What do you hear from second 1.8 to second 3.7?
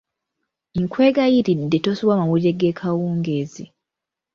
tosubwa mawulire g'ekawungeezi.